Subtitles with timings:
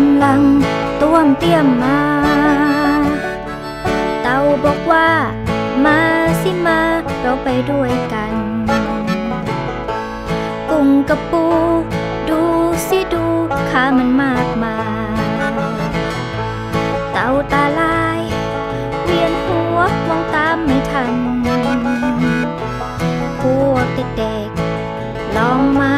[0.00, 0.40] ำลัง
[1.00, 2.00] ต้วมเตี้ยมมา
[4.22, 5.08] เต่าบอกว่า
[5.84, 5.98] มา
[6.42, 6.80] สิมา
[7.20, 8.34] เราไปด้วยกัน
[10.70, 11.44] กุ้งกับปู
[12.28, 12.40] ดู
[12.88, 13.24] สิดู
[13.70, 14.78] ขามันมากมา
[15.18, 15.22] ย
[17.12, 18.20] เต่าตาลาย
[19.04, 19.78] เวียนหัว
[20.08, 21.12] มองตามไม่ทัน
[23.40, 25.94] พวกเด็กๆลองมา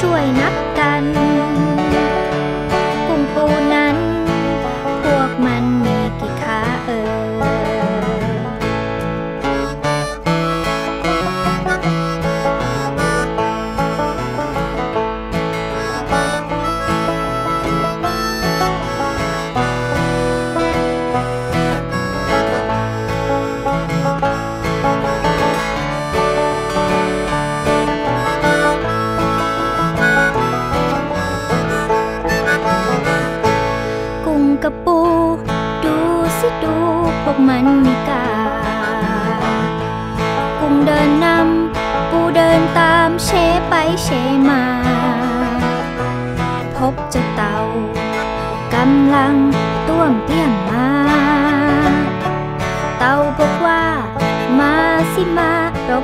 [0.00, 1.04] ช่วยนับกัน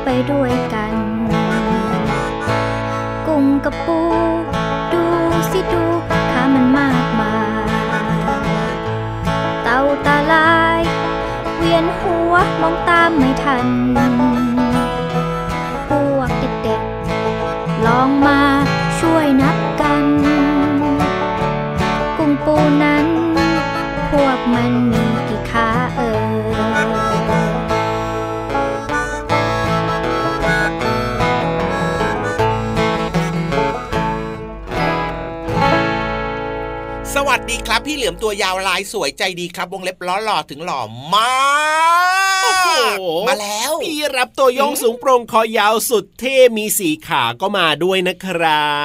[0.05, 0.95] ไปด้วยกัน
[3.27, 4.01] กุ้งกับปู
[4.93, 5.03] ดู
[5.51, 5.85] สิดู
[6.33, 7.35] ขามันมากมา
[7.65, 7.69] ย
[9.63, 10.81] เต่าตาลาย
[11.57, 13.67] เวียนหัวมองตามไม่ทัน
[37.67, 40.81] ครับ พี่เหลือมตัวยาวลายสวยใจดีครับ วงเล็บล้อหล่อถึงหล่อ
[41.15, 41.31] มา
[42.15, 42.16] ก
[43.29, 48.77] มาแล้วพี่รับตัวโยงสูงโปร่งคอยาวสุดเท่มีสีขาก็มาด้วยนะครั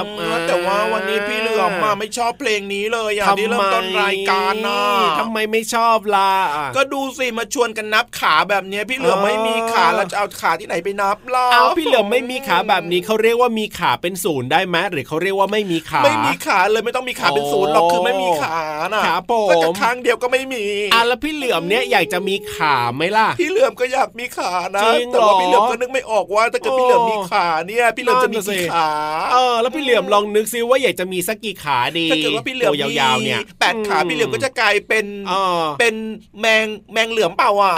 [0.00, 4.80] บอืมแต่ว่าวันนี้พี่เหลือมมาไม่ชอบเพลงนี้เลยอะที่เริ่มต้นรายการนะ
[5.20, 6.32] ทำไมไม่ชอบล่ะ
[6.76, 18.58] ก็ดูสิมาชวนกันนับขาแบบเนี้ยพี่เหลือมเออไม่มีขาเราจะเอาขาที่ไหนไปนับล่ะเอาพี่เหลือมไม่มีขาแบบนี้เขาเรียกว่ามีขาเป็นศูนย์ได้ไหมหรือเขาเรียกว่าไม่มีขาไม่มีขาเลยไม่ต้องมีขาเป็นศูนย์หรอกคือไม่มีขา
[18.94, 28.90] น่ะครับผมก็จะข้างเดียวก็ไม่มีอะแล้วพี่เหลือมเนี่ยอยากจะมีขาไหมล่ะพี่เหลือมก็อยากมีขานะจริงเหรอแต่ว่าพี่เหลือมก็นึกไม่ออกว่าถ้าเกิดพี่เหลือมมีขาเนี่ยพี่เหลือมจะมีนั่นน่ะสิกี่ขา
[29.32, 35.94] เออแล้วพี่เหลือมลองนึกซิว่าอยากจะมีสักกี่ขาดีถ้าเกิดว่าพี่เหลือมตัวยาวๆเนี่ยแปดขาพี่เหลือมก็จะกลายเป็นเออเป็น
[36.40, 37.74] แมงแมงเหลือมเปล่าอะ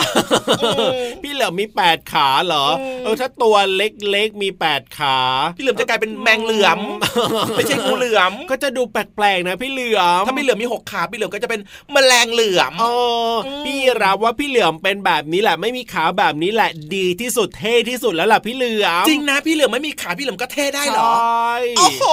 [0.62, 0.88] อืม
[1.22, 5.16] พี่เหลือมมีแปดขาเหรออืมเออถ้าตัวเล็กๆมีแปดขา
[5.56, 6.78] พี่เหลือมจะกลายเป็นแมงเหลือม
[7.56, 11.60] ไม่ใช่งูเหลือมก็จะดูแปลกๆนะพี่เหลือมถ้าพี่เหลือมมีหกขาพี่เหลือมก็จะเป็น
[11.92, 12.84] แมลงเหลือมเอ
[13.32, 22.04] ออมพี่รับว่าพี่เหลือมเป็นแบบนี้แหละไม่มีขาแบบนี้แหละดีที่สุดเท่ที่สุดแล้วล่ะพี่เหลือมจริงนะพี่เหลือมไม่มีขาพี่เหลือมก็เท่ได้เหรอใช่โอ้โห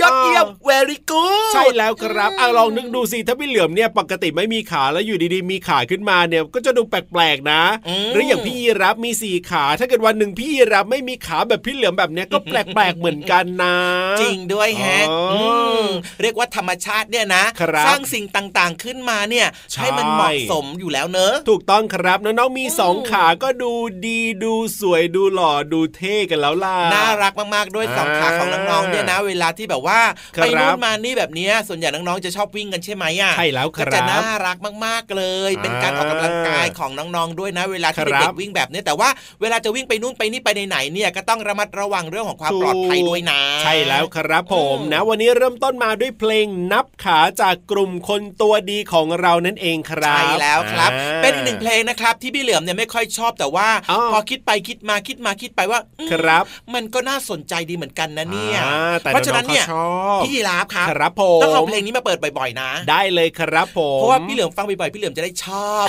[0.00, 13.76] ยอดเยี่ยม very good ใช่แล้วครับอะลองนึกดูสิถ้าพี่เหลือมเนี่ยปกติไม่มีขาแล้วอยู่ดีๆ มีขาขึ้นมาเนี่ยก็จะดูแปลกๆนะอืมหรืออย่างพี่ยีรับมีสี่ขา ถ้าเกิดวันหนึ่งพี่ยีรับไม่มีขาแบบพี่เหลือมแบบเนี้ยก็แปลกๆเหมือนกันนะ
[14.20, 15.40] จริงด้วยแฮะอ๋ออื
[15.84, 15.86] ม
[16.20, 23.72] เรียกว่าธรรมชาติเนี่ยนะครับสร้างสิ่งต่างๆขึ้นมาเนี่ยใช่ให้มันเหมาะสมอยู่แล้วเนอะถูกต้องครับน้องๆมีสองขาก็ดู
[24.06, 30.00] ดีดูสวยดูหล่อดูเท่กันแล้วล่ะน่ารักมากๆด้วยสองขาของน้องๆเนี่ยนะ เวลาที่แบบว่า
[30.36, 34.56] ครับไปนู่นมานี่แบบเนี้ยส่วนใหญ่น้องๆจะชอบวิ่งกันใช่ไหมอะใช่แล้วคก็รับจะน่ารัก
[34.86, 39.08] มากๆเลย เป็นการออกกำลังกายของน้องๆด้วยนะ เวลาที่ครับเด็กๆวิ่งแบบเนี้ยแต่ว่า
[39.40, 56.44] เวลาจะวิ่งไปนู่นไปนี่ไปไหนๆเนี่ยก็ต้องระมัดระวังเรื่องของความปลอดภัยด้วยนะ ใช่แล้วครับผมอืมนะ วันนี้เริ่มต้นมาด้วยเพลงนับขาจากกลุ่มคนตัวดีของเรานั่นเองครับใช่แล้วครับอ่าเป็นอีกหนึ่งเพลงนะครับที่พี่เหลือมเนี่ยไม่ค่อยชอบแต่ว่าอ๋อพอคิดไปคิดมาคิดมาคิดไปว่าอืมครับ
[56.74, 65.86] มันก็น่าสนใจดีเหมือนกันนะเนี่ยอ่าแต่เพราะฉะนั้นเนี่ยองๆขาชอบพี่ยีราฟครับครับผมต้องเอาเพลงนี้มาเปิดบ่อยๆนะ ได้เลยครับผมเพราะว่าพี่เหลือมฟังบ่อยๆพี่เหลือมจะได้ชอบ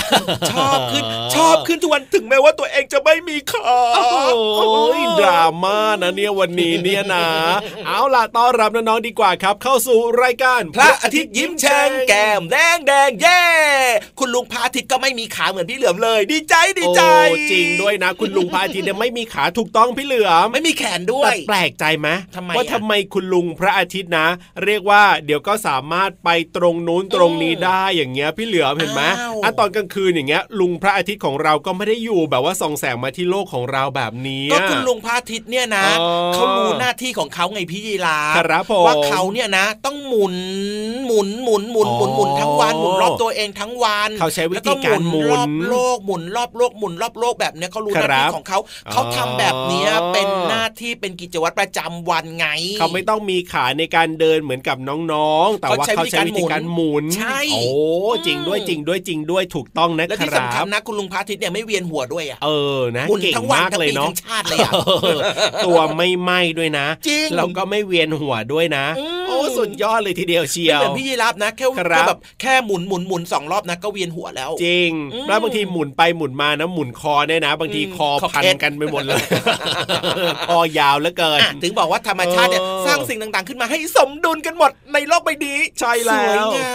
[0.52, 1.04] ชอบขึ้น
[1.36, 3.62] ชอบขึ้นทุกวันถึงแม้ว่าตัวเองจะไม่มีขา
[4.58, 7.26] โอ้ยดราม่านะเนี่ยวันนี้เนี่ยนะ
[7.88, 13.44] เอาล่ะต้อนรับน้องๆดีกว่าครับ เข้าสู่รายการ พระอาทิตย์ยิ้มแฉ่งแก้มแดงแดงเย่
[14.20, 24.28] คุณลุงพระอาทิตย์ก็ไม่มีขาเหมือนพี่เหลือมเลยดีใจดีใจโอ้จริงด้วยนะ คุณลุงพระอาทิตย์เนี่ยไม่มีขาถูกต้องพี่เหลือมไม่มีแขนด้วแต่ยแปลกใจไหมทำไมว่าอะทำไมคุณลุงพระอาทิตย์นะ
[24.64, 40.36] เรียกว่าเดี๋ยวก็สามารถไปตรงนู้นตรงนี้ได้อย่างเงี้ยพี่เหลือมเห็นไหมอ้าวอะตอนกลางคืนอย่างเงี้ย ลุงพระอาทิตย์ของเราก็ไม่ได้อยู่แบบว่าส่องแสงมาที่โลกของเราแบบนี้ก็คุณลุงพระอาทิตย์เนี่ยนะอ๋อเขารู้หน้าที่ของเขาไงพี่ยีราฟครับผมว่าเขาเนี่ยนะ ต้องหมุน
[41.06, 48.60] หมุนหมุนหมุนหมุนหมุนทั้งวันหมุนรอบตัวเองทั้งวันเขาใช้วิธีการหมุนแล้วก็หมุนรอบโลกหมุนรอบโลกหมุนรอบโลกแบบเนี้ยเขารู้หน้าครัที่บของเขา
[48.92, 52.48] เขาทำแบบเนี้ยอ๋อเป็นหน้าที่เป็นกิจวัตรประจำวันไง
[52.80, 54.78] เขาไม่ต้องมีขาในการเดินเหมือนกับ
[55.14, 57.64] น้องๆ แต่ว่าเขาเขาใช้ใช้วิวิธีธีกาการรหหมุมุนนใช่โอ้
[58.26, 64.72] จริงด้วยจริงด้วยจริงด้วยถูกต้องนะและคที่รัสำคัญบนะคุณลุงพระอาทิตย์เนี่ยไม่เวียนหัวด้วยอะเออนะหมุนเก่งทั้งวันมากทั้งเลยปีเนาะทั้งชาติเลยอะ
[65.66, 79.22] ตัวไม่ไหม้ด้วยนะจริงเราก็ไม่เวียนหัวด้วยนะอืมโอ้สุดยอดเลยทีเดียวเชีไม่ยวเหมือนพี่ยีราฟนะแค่ครับแค่แบบแค่หมุนหมุนหมุนสองรอบนะก็เวียนหัวแล้ว จริงอืมแล้วบางทีหมุนไปหมุนมานะหมุนคอเนี่ยนะ บางทีอืมคอคอพันเคล็ดกันไปหมดเลย
[80.50, 86.74] คอยาวเหลือเกินอะถึงบอกว่าธรรมชาติเนี่ยเออสร้างสิ่งต่างๆ ขึ้นมาให้สมดุลกันหมดในโลกใบนี้ใช่แล้วสวยงาอะ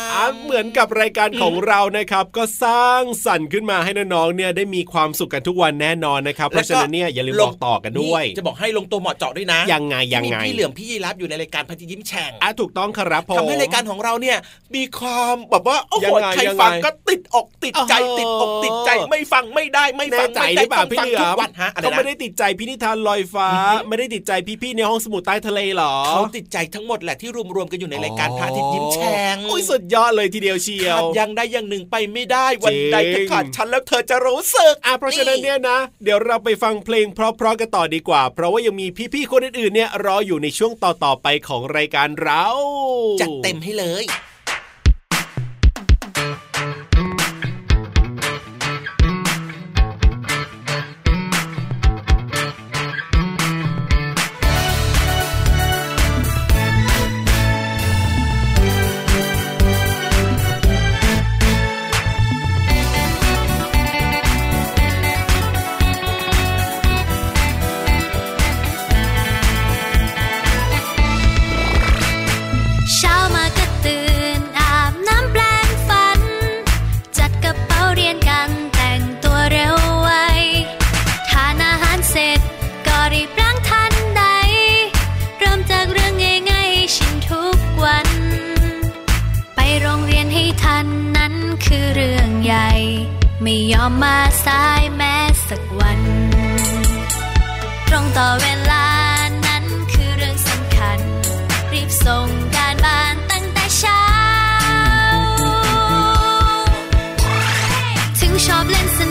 [0.43, 14.37] เหมือนกับรายการของเรานะครับ ก็สร้างสรรค์ขึ้นมาให้น้องๆเนี่ยได้มีความสุขกันทุกวันแน่นอนนะครับเพราะฉะนั้นเนี่ยอย่าลืมบอกต่อกันด้วย จะบอกให้ลงตัวเหมาะเจาะด้วยนะยังไงยังไงที่มีพี่เหลือมพี่ยีรับอยู่ในรายการพันธิยิ้มแฉ่งอะถูกต้องครับผมทำให้รายการของเราเนี่ย
[14.75, 23.49] มีความแบบว่าโอ้โหยังไงใครยังไงฟังก็ติดอกติดใจเออติดอกติดใจไม่ฟังไม่ได้ไม่แน่ฟังใจไม่หได้รือเปล่าต้องพี่ฟังเหลืทุอกมวันฮะอะไรเขานะไม่ได้ติดใจพินิธานลอยฟ้า
[23.89, 24.31] ไม่ได้ติดใจ
[24.61, 42.45] พี่ๆในห้องสมุดใต้ทะเลหรอเขาติดใจทั้งหมดแหละที่รวมๆกันอยู่ในรายการพระอาทิตย์ยิ้มแฉ่งโอ้ยสุดยอดเลยทีเดียวเชียวขาดอย่างใดอย่างหนึ่งไปไม่ได้วันใดจริถ้างขาดฉันแล้วเธอจะรู้สึกอะเพราะฉะนั้นเนี่ยนะ เดี๋ยวเราไปฟังเพลงเพราะๆกันต่อดีกว่า เพราะว่ายังมีพี่ๆคนอื่นๆเนี่ยรออยู่ในช่วงต่อๆไปของรายการเรา
[43.21, 44.05] จัดเต็มให้เลย
[108.71, 109.10] ถึ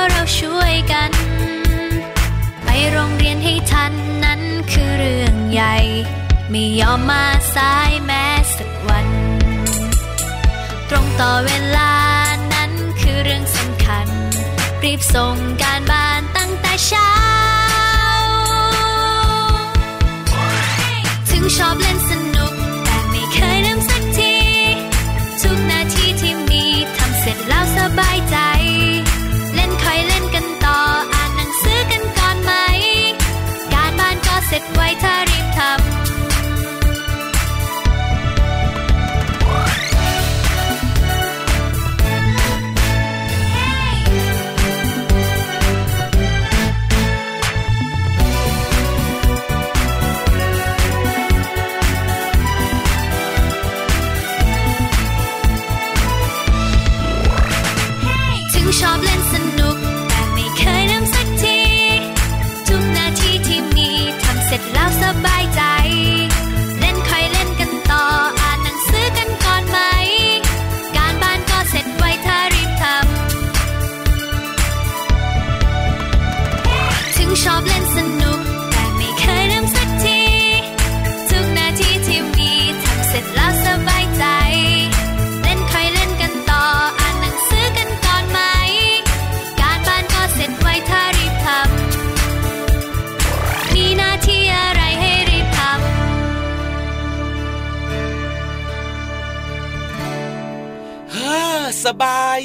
[0.00, 1.10] เพราเราช่วยกัน
[2.64, 3.92] ไปโรงเรียนให้ทัน
[4.24, 4.40] นั้น
[4.72, 5.76] คือเรื่องใหญ่
[6.50, 8.24] ไม่ยอมมาสายแม้
[8.56, 9.08] สักวัน
[10.88, 11.92] ตรงต่อเวลา
[12.52, 14.06] นั้นคือเรื่องสำคัญ
[14.84, 17.29] รีบส่งการบ้านตั้งแต่เช้า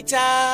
[0.05, 0.44] time.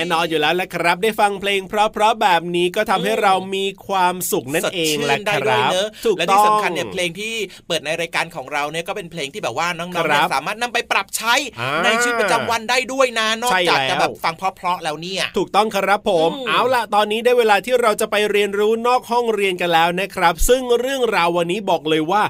[0.00, 7.34] น่นอนอยู่แล้วแหละครับ ได้ฟังเพลง เพราะๆแบบนี้ก็ทำให้เรามีความสุขนั่นสดเองชื่แหละได้คด้วยรับเนอะถูกและต้ที่องสำคัญเนี่ยเพลงที่
[7.66, 22.22] เปิดในรายการของเราเนี่ยก็เป็นเพลงที่แบบว่าน้องๆครัเนี่ยบสามารถนำไปปรับใช้อ่าในชีวิตประจำวันได้ด้วยนะนอกใช่จากแล้วจะแบบฟังเพราะๆแล้วเนี่ย ถูกต้องครับผมอืมเอาล่ะตอนนี้ได้เวลาที่เราจะไปเรียนรู้นอกห้องเรียนกันแล้วนะครับ ซึ่งเรื่องราววันนี้บอกเลยว่า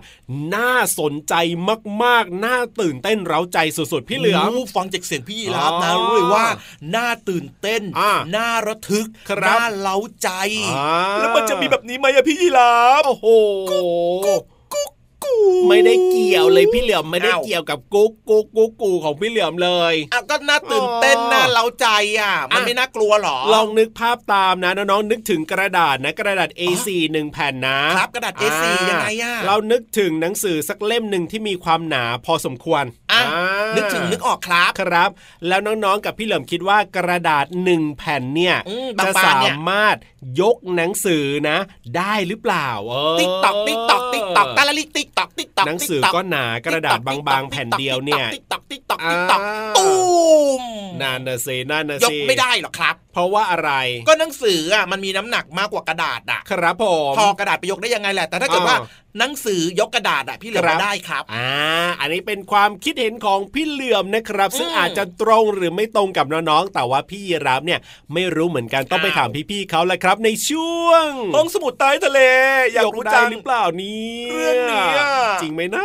[0.54, 1.34] น่าสนใจ
[2.04, 6.46] มากๆ น่าตื่นเต้นเร้าใจสุดๆ พี่เหลือมโฟังจากเสียงพี่ยีราฟนะอ๋อรู้เลยว่า
[6.94, 10.28] น่าตื่นเต้นอ่าน่าระทึกครับน่าเล้าใจ
[10.76, 13.26] อ่าแล้วมันจะมีแบบนี้ไหมอะพี่ยีราฟโอ้โห
[13.70, 13.84] กุ๊ก
[14.26, 14.42] กุ๊ก
[15.68, 21.86] ไม่ได้เกี่ยวเลยพี่เหลือมไม่ได้อ้าวเกี่ยวกับกุ๊กกุ๊กกุ๊กกูของพี่เหลือมเลยอะก็น่าตื่นเต้นอ๋อน่าเล้าใจ
[22.20, 35.10] อะ มันอะไม่น่ากลัวหรอ ลองนึกภาพตามนะน้องๆนึกถึงกระดาษนะกระดาษ A4 หนึ่งแผ่นนะครับกระดาษ A4 ยังไงอะเรานึกถึงหนังสือสักเล่มหนึ่งที่มีความหนาพอสมควรอะอ่านึกถึงนึกออกครับครับ
[35.48, 39.96] แล้วน้องๆกับพี่เหลิมคิดว่ากระดาษหนึ่งแผ่นเนี่ยอืมจะบางๆสาเนี่ยสามารถ
[40.40, 41.58] ยกหนังสือนะ
[41.96, 43.99] ได้หรือเปล่าเออติ๊กตอกติ๊กตอก
[44.40, 49.88] ตอกตาละลิติ๊กตอกติ๊กตอกหนังสือก็หนากระดาษบางๆแผ่นเดียวเนี่ยติ๊กตอกติ๊ก ตอกติ๊กตอกอ่าตู
[50.60, 50.62] ม
[51.02, 53.70] นั่นนะสินั่นนะสิยกไม่ได้หรอกครับ เพราะว่าอะไร
[54.08, 58.88] ก็หนังสืออะมันมีน้ำหนักมากกว่ากระดาษอะ ครับผมพอกระดาษไปยกได้ยังไงแหละแต่ถ้าเกิดว่าอ่า
[59.18, 61.48] หนังสือยกกระดาษอะพี่เหลือครับมาได้ครับอ่า
[62.00, 67.80] อันนี้เป็นความคิดเห็นของพี่เหลื่อมนะครับ ซึ่งอืมอาจจะตรงหรือไม่ตรงกับน้องๆแต่ว่าพี่ยีรับเนี่ย
[68.12, 72.20] ไม่รู้เหมือนกันต้องไปอ้าวถามพี่ๆเขาแหละครับ ในช่วงห้องสมุดใต้ทะเล
[72.74, 75.08] อยากรู้ได้จังหรือเปล่านี่เรื่องนี้อะ
[75.42, 75.84] จริงไหมนะ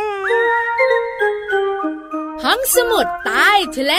[2.44, 3.94] ห้องสมุดใต้ทะเล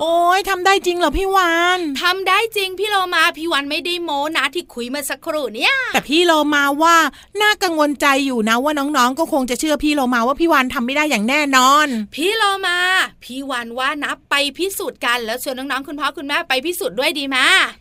[0.00, 6.96] โอ้ยทำได้จริงเหรอพี่วานทำได้จริงพี่โลมาพี่วันไม่ได้โม้นะที่คุยเมาสักครู่เนี่ย แต่พี่โลมาว่า
[7.42, 12.78] น่ากังวลใจอยู่นะว่าน้องๆ ก็คงจะเชื่อพี่โลมาว่าพี่วานทำไม่ได้อย่างแน่นอน พี่โลมา
[13.24, 17.36] พี่วันว่านับไปพิสูจน์กันแล้วชวนน้องๆคุณพ่อคุณแม่ไปพิสูจน์ด้วยดีไหม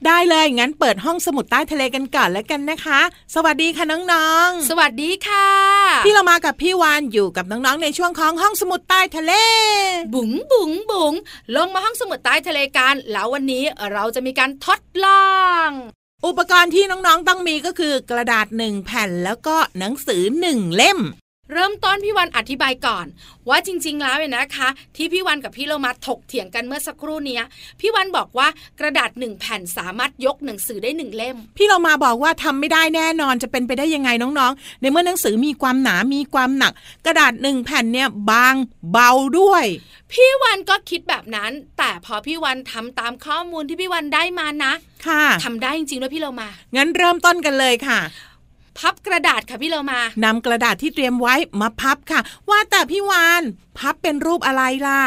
[0.06, 3.00] ได้เลยงั้นเปิดห้องสมุดใต้ทะเลกันก่อนแล้วกันนะคะ
[3.36, 9.34] สวัสดีค่ะน้องสวัสดีค่ะๆพี่โลมากับพี่วานอยู่กับน้องๆในช่วงของห้องสมุดใต้ทะเล
[10.14, 11.14] บุ๋งบุ๋งบุ๋ง
[11.56, 15.38] ลงมาห้องสมุดใต้ทะเลกัน แล้ววันนี้เราจะมีการทดลอ
[15.68, 15.70] ง
[16.26, 21.00] อุปกรณ์ที่น้องๆ ต้องมีก็คือกระดาษหนึ่งแผ่นแล้วก็หนังสือหนึ่งเล่ม
[21.54, 23.06] เริ่มต้นพี่วันอธิบายก่อน
[23.50, 27.44] ว่าจริง ๆ แล้วเนี่ยนะคะ ที่พี่วันกับพี่โลมาถกเถียงกันเมื่อสักครู่เนี้ย
[27.80, 28.48] พี่วันบอกว่า
[28.80, 36.74] กระดาษหนึ่งแผ่นสามารถยกหนังสือได้หนึ่งเล่ม พี่เรามาบอกว่าทำไม่ได้แน่นอนจะเป็นไปได้ยังไงน้องๆ ในเมื่อหนังสือมีความหนา มีความหนัก
[37.06, 38.56] กระดาษหนึ่งแผ่นเนี่ยบาง
[38.92, 39.66] เบาด้วย
[40.12, 44.74] พี่วันก็คิดแบบนั้น แต่พอพี่วันทำตามข้อมูลที่พี่วันได้มานะ
[45.08, 48.00] ค่ะทำได้จริงๆด้วยพี่โลมา งั้นเริ่มต้นกันเลยค่ะ
[48.80, 53.44] พับกระดาษค่ะพี่โลมานำกระดาษที่เตรียมไว้มาพับค่ะ ว่าแต่พี่วาน
[53.78, 55.02] พับเป็นรูปอะไรล่ะ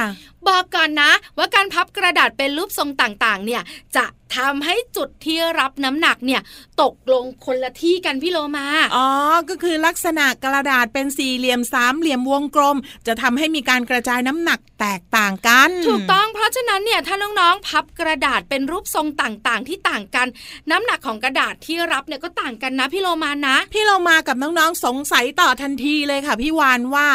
[0.48, 3.62] บอกก่อนนะ ว่าการพับกระดาษเป็นรูปทรงต่างๆ เนี่ย
[3.96, 4.04] จะ
[4.36, 6.40] ทำให้จุดที่รับน้ำหนักเนี่ย
[6.82, 9.08] ตกลงคนละที่กันพี่โลมา อ๋อ
[9.48, 20.26] ก็คือลักษณะกระดาษเป็นสี่เหลี่ยมสามเหลี่ยมวงกลม จะทำให้มีการกระจายน้ำหนักแตกต่างกัน ถูกต้องเพราะฉะนั้นเนี่ยถ้าน้องๆพับกระดาษเป็นรูปทรงต่างๆ ที่ต่างกัน
[20.70, 27.08] น้ำหนักของกระดาษที่รับเนี่ยก็ต่างกันนะพี่โลมานะ พี่เรามากับน้องๆสงสัยต่อทันทีเลยค่ะพี่วานว่า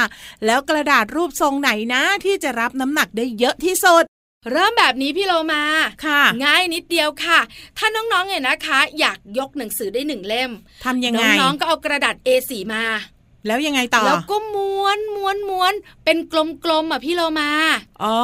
[0.46, 4.06] แล้วกระดาษรูปทรงไหนนะที่จะรับน้ำหนักได้เยอะที่สุด
[4.52, 5.64] เริ่มแบบนี้พี่โลมา
[6.06, 7.40] ค่ะ ง่ายนิดเดียวค่ะ
[7.78, 10.52] ถ้าน้องๆเนี่ยนะคะ อยากยกหนังสือได้หนึ่งเล่ม
[10.86, 12.84] ทำยังไงน้องๆก็เอากระดาษ A4 มา
[13.48, 15.74] แล้วยังไงต่อ แล้วก็ม้วนม้วนม้วน
[16.06, 16.18] เป็น
[16.64, 17.52] กลมๆอะพี่โลมา
[18.04, 18.18] อ๋อ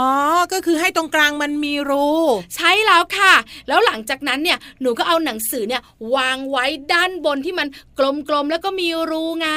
[0.53, 2.07] ก็คือให้ตรงกลางมันมีรู
[2.55, 3.33] ใช่แล้วค่ะ
[3.67, 5.81] แล้วหลังจากนั้นเนี่ยหนูก็เอาหนังสือเนี่ย
[6.15, 9.49] วางไว้ด้านบนที่มันกลมๆแล้วก็มีรูไง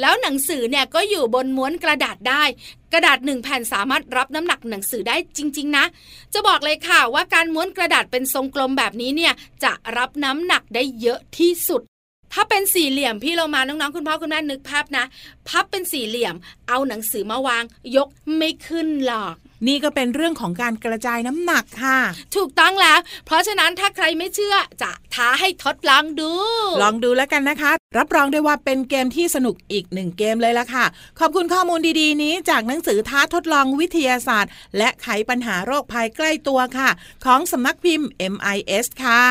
[0.00, 2.42] แล้วหนังสือเนี่ยก็อยู่บนม้วนกระดาษได้
[2.92, 5.84] กระดาษหนึ่งแผ่นสามารถรับน้ำหนักหนังสือได้จริง ๆ นะ
[6.34, 9.32] จะบอกเลยค่ะว่าการม้วนกระดาษเป็นทรงกลมแบบนี้เนี่ย
[9.64, 11.82] จะรับน้ำหนักได้เยอะที่สุด
[12.32, 15.04] ถ้าเป็นสี่เหลี่ยมพี่เรามาน้องๆคุณพ่อคุณแม่นึกภาพนะ
[15.48, 16.34] พับเป็นสี่เหลี่ยม
[16.68, 17.64] เอาหนังสือมาวาง
[17.96, 19.34] ยกไม่ขึ้นหรอก
[19.66, 21.98] นี่ก็เป็นเรื่องของการกระจายน้ำหนักค่ะ
[22.36, 26.32] ถูกต้องแล้ว เพราะฉะนั้นถ้าใครไม่เชื่อจะท้าให้ทดลองดู
[26.82, 30.84] ลองดูแล้วกันนะคะ รับรองได้ว่าเป็นเกมที่สนุกอีกหนึ่งเกมเลยละค่ะ
[31.18, 36.90] ขอบคุณข้อมูลดีๆ นี้จากหนังสือท้าทดลองวิทยาศาสตร์ และไขปัญหาโรคภัยใกล้ตัวค่ะ
[37.24, 39.24] ของสำนักพิมพ์ MIS ค่ะ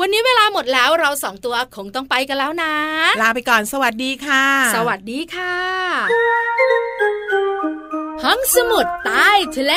[0.00, 2.74] วันนี้เวลาหมดแล้วเราสองตัวคงต้องไปกันแล้วนะ
[3.22, 4.44] ลาไปก่อนสวัสดีค่ะ
[4.76, 7.21] สวัสดีค่ะ
[8.22, 9.74] ห้องสมุดใต้ทะเล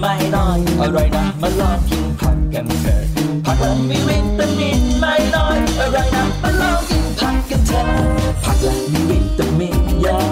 [0.00, 3.00] ไม่น้อยอร่อยนะมาลองกินผักกันเถอะ
[3.44, 7.88] ผักละมีวิตามินไม่น้อยอร่อยนะมาลองกินผักกันเถอะ
[8.44, 10.28] ผักละมีวิตามินเยอะ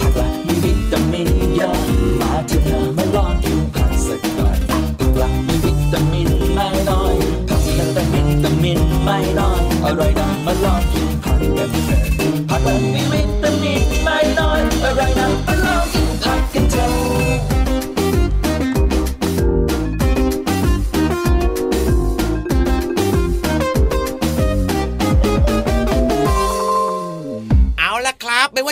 [0.00, 1.76] ผักละมีวิตามินเยอะ
[2.20, 4.58] มาเถอะนะมาลองกินผักสักหน่อย
[4.98, 7.14] ผักละมีวิตามินไม่น้อย
[7.48, 12.00] ผักละแต่วิตามินไม่น้อยอร่อยนะมาลองกินผักกันเถอะ
[12.48, 16.08] ผักละมีวิตามินไม่น้อยอร่อยนะมาลองกิน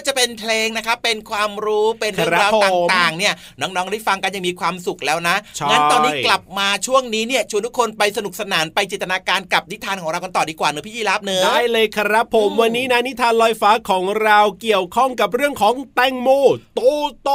[0.00, 16.28] ว่าจะเป็นเพลงนะครับเป็นความรู้เป็นเรื่องครับราวผมต่างๆเนี่ยน้องๆได้ฟังกันยังมีความสุขแล้วนะใช่งั้นตอนนี้กลับมาช่วงนี้เนี่ยชวนทุกคนไปสนุกสนานไปจินตนาการกับนิทานของเรากันต่อดีกว่าเนอะพี่ยีรับเนอะได้เลยครับผมอืมวันนี้นะนิทานลอยฟ้าของเราเกี่ยวข้องกับเรื่องของแตงโม
[16.74, 16.80] โต
[17.22, 17.30] โต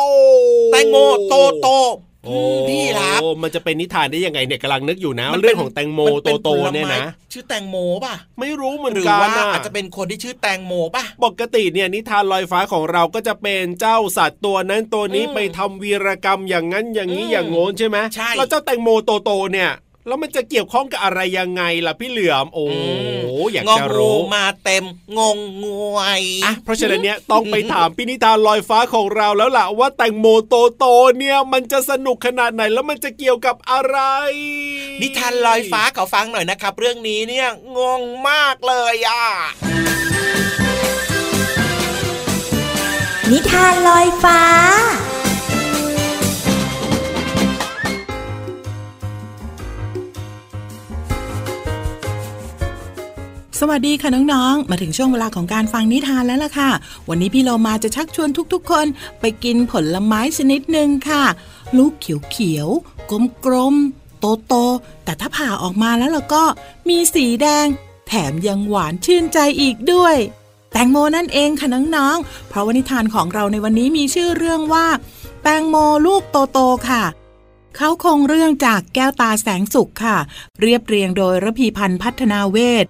[0.71, 0.97] แตงโม
[1.29, 1.67] โตโต
[2.25, 19.69] โอ้อืมพี่รับมันจะเป็นนิทานได้ยังไงเนี่ยกำลังนึกอยู่นะมันป็นเรื่องของแตงโมนโตป็โตผลเนี่ยไม้นะชื่อแตงโมป่ะไม่รู้เหมือนหรือกันว่านะอาจจะเป็นคนที่ชื่อแตงโมป่ะปกติเนี่ยนิทานลอยฟ้าของเราก็จะเป็นเจ้าสัตว์ตัวนั้นตัวนี้อืมไปทำวีรกรรมอย่างนั้นอย่างนี้อืมอย่างโน้นใช่ไหมใช่แล้วเจ้าแตงโมโตโตเนี่ย
[20.07, 22.65] แล้วมันจะเกี่ยวข้องกับอะไรยังไงล่ะพี่เหลือมโอ้
[23.39, 24.83] มอยากงอจะงูรู้มาเต็ม
[25.17, 30.85] งงงวยอะเพราะฉะนั้นเนี่ยต้องไปถามพี่นิทานลอยฟ้าของเราแล้วล่ะว่าแตงโมโตโต
[31.17, 33.97] เนี่ยมันจะสนุกขนาดไหนแล้วมันจะเกี่ยวกับอะไร
[35.01, 39.25] นิทานลอยฟ้าเขาฟังหน่อยนะครับ เรื่องนี้เนี่ยงงมากเลยอะ
[43.31, 44.41] นิทานลอยฟ้า
[53.59, 56.71] สวัสดีค่ะน้องๆ มาถึงช่วงเวลาของการฟังนิทานแล้วล่ะค่ะ
[57.09, 58.85] วันนี้พี่เรามาจะชักชวนทุกๆ คน
[59.19, 61.23] ไปกินผลไม้ชนิดหนึ่งค่ะ
[61.77, 66.43] ลูกเขียวๆ กลมๆ โตๆ แต่ถ้าผ่าออกมาแล้วล่ะก็
[66.89, 67.65] มีสีแดง
[68.07, 70.15] แถมยังหวานชื่นใจอีกด้วย
[70.71, 74.87] แตงโมนั่นเองค่ะน้องๆ เพราะวนิทานของเราในวันนี้มีชื่อเรื่องว่า
[75.43, 76.21] แตงโมลูก
[76.53, 77.03] โตๆ ค่ะ
[77.77, 80.17] เขาคงเรื่องจากแก้วตาแสงสุขค่ะ
[80.61, 82.85] เรียบเรียงโดยระพีพันธ์พัฒนาเวท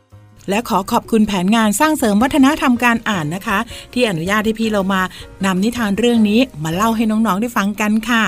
[0.49, 3.60] และขอขอบคุณแผนงานสร้างเสริมวัฒนธรรมการอ่านนะคะ
[3.93, 5.01] ที่อนุญาตให้พี่เรามา
[5.45, 8.23] นำนิทานเรื่องนี้มาเล่าให้น้องๆได้ฟังกันค่ะ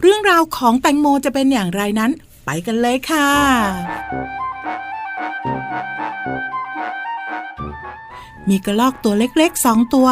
[0.00, 2.10] เรื่องราวของแตงโมจะเป็นอย่างไรนั้น
[2.44, 3.28] ไปกันเลยค่ะ
[8.48, 10.08] มีกระรอกตัวเล็กๆสองตัว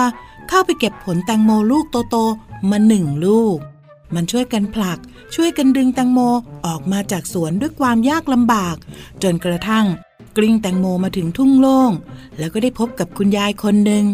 [0.49, 3.59] เข้าไปเก็บผลแตงโมลูกโตๆมาหนึ่งลูก
[4.15, 4.99] มันช่วยกันผลัก
[5.35, 6.19] ช่วยกันดึงแตงโม
[6.67, 8.77] ออกมาจากสวนด้วยความยากลำบาก
[9.23, 9.87] จนกระทั่ง
[10.37, 11.93] กลิ้งแตงโมมาถึงทุ่งโล่ง
[12.39, 14.05] แล้วก็ได้พบกับคุณยายคนหนึ่ง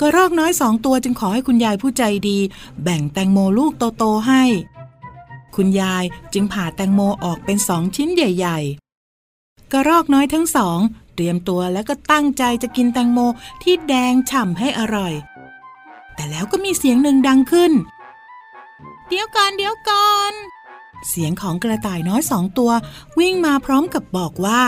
[0.00, 2.38] กระรอกน้อยสองตัวจึงขอให้คุณยายผู้ใจดี
[2.82, 4.42] แบ่งแตงโมลูกโตๆให้
[5.56, 10.78] คุณยายจึงผ่าแตงโมออกเป็นสองชิ้นใหญ่ๆ กระรอกน้อยทั้งสอง
[11.14, 13.18] เตรียมตัวแล้วก็ตั้งใจจะกินแตงโม
[13.62, 15.14] ที่แดงฉ่ำให้อร่อย
[16.14, 17.72] แต่แล้วก็มีเสียงหนึ่งดังขึ้น
[19.08, 20.32] เดี๋ยวก่อนเดี๋ยวก่อน
[21.08, 22.70] เสียงของกระต่ายน้อยสองตัว
[23.18, 24.62] วิ่งมาพร้อมกับบอกว่า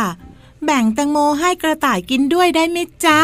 [0.64, 3.18] แบ่งแตงโมให้กระต่ายกินด้วยได้ไหมจ๊ะ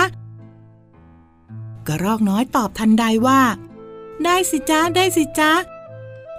[1.86, 3.40] กระรอกน้อยตอบทันใดว่า
[4.24, 5.52] ได้สิจ๊ะได้สิจ๊ะ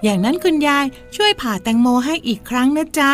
[0.04, 0.86] อย่างนั้นคุณยาย
[1.16, 3.12] ช่วยผ่าแตงโมให้อีกครั้งนะจ๊ะ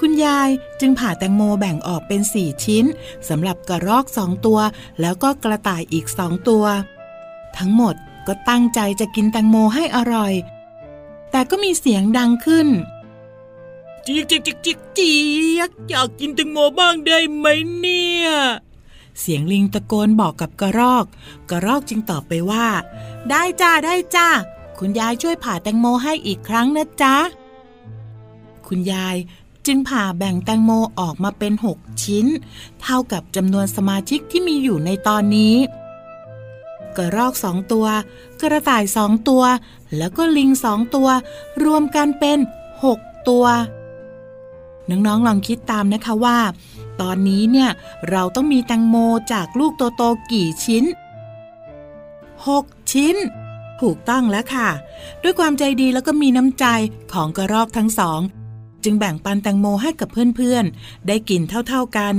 [0.00, 0.48] คุณยาย
[0.80, 2.84] จึงผ่าแตงโมแบ่งออกเป็นสี่ชิ้น
[3.28, 4.58] สำหรับกระรอกสองตัว
[5.00, 6.64] แล้วก็กระต่ายอีกสองตัว
[7.56, 7.94] ทั้งหมด
[8.26, 10.32] ก็ตั้งใจจะกินแตงโมให้อร่อย
[11.30, 12.68] แต่ก็มีเสียงดังขึ้น
[14.06, 15.12] จิกจิกจิกจิกจี
[15.68, 17.46] กอยากกินแตงโมบ้างได้ไหม
[17.78, 18.28] เนี่ย
[19.20, 21.04] เสียงลิงตะโกนบอกกับกระรอก
[21.50, 22.66] กระรอกจึงตอบไปว่า
[23.30, 24.28] ได้จ้าได้จ้า
[24.78, 27.16] คุณยายช่วยผ่าแตงโมให้อีกครั้งนะจ๊ะ
[28.66, 29.16] คุณยาย
[29.66, 32.26] จึงผ่าแบ่งแตงโมออกมาเป็นหกชิ้น
[32.82, 35.56] เท่ากับจำนวนสมาชิกที่มีอยู่ในตอนนี้
[36.96, 37.86] กระรอกสองตัว
[38.40, 39.42] กระต่ายสองตัว
[39.96, 41.08] แล้วก็ลิงสองตัว
[41.64, 42.38] รวมกันเป็น
[42.84, 43.46] หกตัว
[44.90, 46.38] น้องๆลองคิดตามนะคะว่า
[47.00, 47.70] ตอนนี้เนี่ย
[48.10, 48.96] เราต้องมีแตงโม
[49.32, 50.84] จากลูกโตๆกี่ชิ้น
[52.06, 53.16] 6 ชิ้น
[53.80, 54.68] ถูกต้องแล้วค่ะ
[55.22, 56.66] ด้วยความใจดีแล้วก็มีน้ำใจ
[57.12, 58.20] ของกระรอกทั้งสอง
[58.84, 62.14] จึงแบ่งปันแตงโมให้กับเพื่อนๆ ได้กินเท่าๆกัน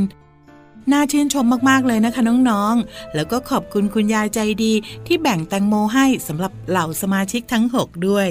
[0.91, 4.73] น่าชื่นชมมากๆเลยนะคะน้องๆ แล้วก็ขอบคุณคุณยายใจดี
[5.07, 8.29] ที่แบ่งแตงโมให้สำหรับเหล่าสมาชิกทั้ง 6 ด้วย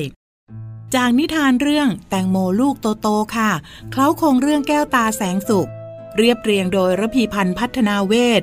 [0.95, 3.51] จากนิทานเรื่องแตงโมลูกโตๆค่ะ
[3.91, 5.69] เคล้าคงเรื่องแก้วตาแสงสุข
[6.17, 8.43] เรียบเรียงโดยระพีพันธ์พัฒนาเวท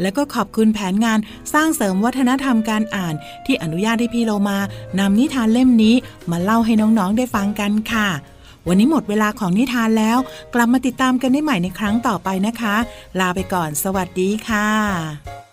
[0.00, 1.18] และก็ขอบคุณแผนงาน
[1.52, 3.14] สร้างเสริมวัฒนธรรมการอ่าน
[3.46, 4.58] ที่อนุญาตให้พี่เรามา
[4.98, 5.94] นำนิทานเล่มนี้
[6.30, 8.08] มาเล่าให้น้องๆได้ฟังกันค่ะ
[8.68, 10.18] วันนี้หมดเวลาของนิทานแล้ว
[10.54, 12.76] กลับมาติดตามกันได้ใหม่ในครั้งต่อไปนะคะ
[13.20, 15.49] ลาไปก่อน สวัสดีค่ะ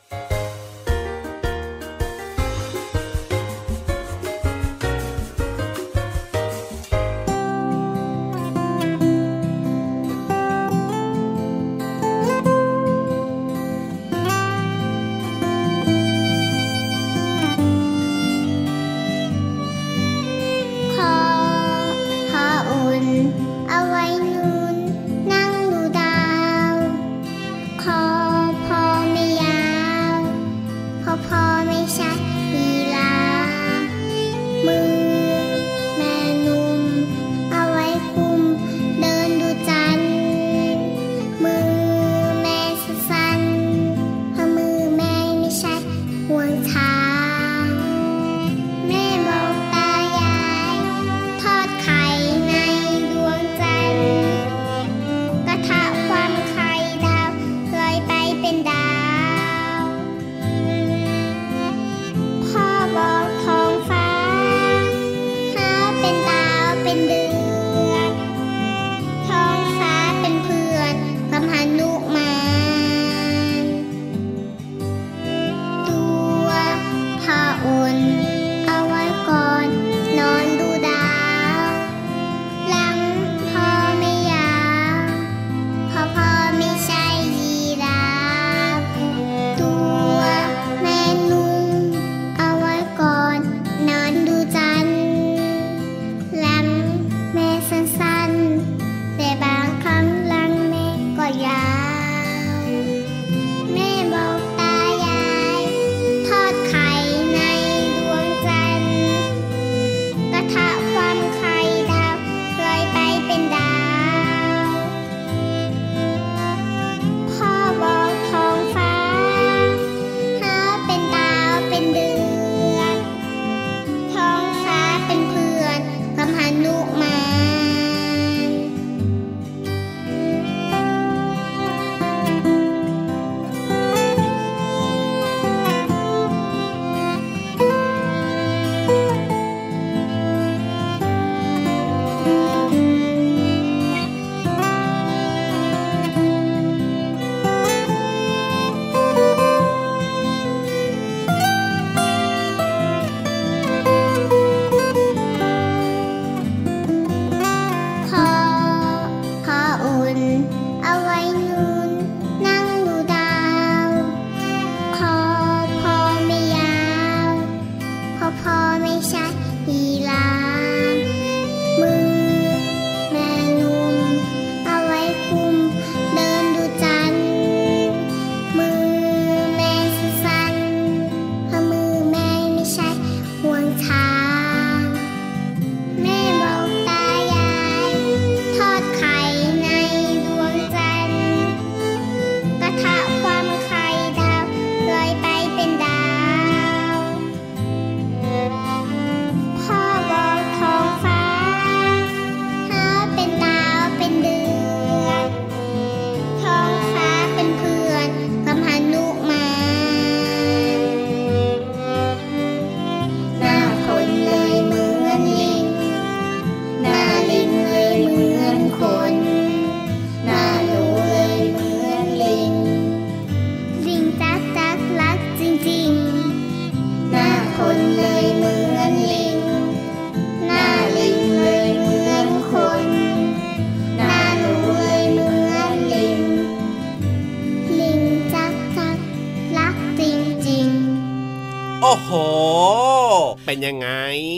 [243.45, 243.89] เป็นยังไง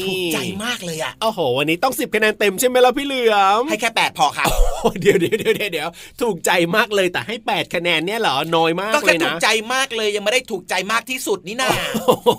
[0.06, 4.48] ถูกใจมากเลยอะโอ้โห วันนี้ต้องสิบคะแนนเต็มใช่ไหมล่ะพี่เหลือม ให้แค่แปดพอครับ
[4.82, 5.90] โอ้เดี๋ยวเดี๋ยวเดี๋ยวเดี๋ยว
[6.22, 11.70] ถูกใจมากเลยแต่ให้แปดคะแนนเนี่ยเหรอ น้อยมากก็เลแค่ยถูนะกใจมากเลยยังไม่ได้ถูกใจมากที่สุดนี่นา
[12.08, 12.30] โอ้โห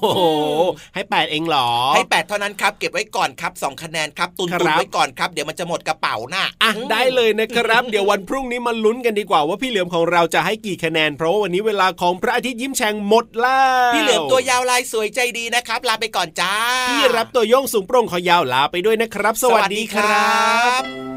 [0.94, 13.60] ให้แปดเองเหรอ ให้แปดเท่านั้นครับ เก็บไว้ก่อนครับสองคะแนนครับ ตุนครัตุนบไว้ก่อนครับ เดี๋ยวมันจะหมดกระเป๋าน่ะอะได้เลยนะครับ เดี๋ยววันพรุ่งนี้มาลุ้นกันดีกว่าว่าพี่เหลือมของเราจะให้กี่คะแนน เพราะว่าวันนี้เวลาของพระอาทิตย์ยิ้มแฉ่งหมดแล้
[13.90, 16.56] ว พี่เหลือมตัวยาวลายสวยใจดีนะครับ ลาไปก่อนจ้า
[16.90, 20.38] พี่รับตัวโยงสูงโปร่งคอยาวลาไปด้วยนะครับ สวัสดีครั
[20.80, 21.10] บบ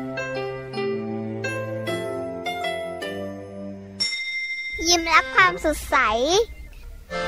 [4.87, 5.97] ยิ้มรับความสดใส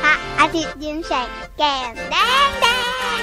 [0.01, 2.15] พระอาทิตย์ยิ้มแฉกแก้มแด
[2.47, 2.67] งแด
[3.19, 3.21] ง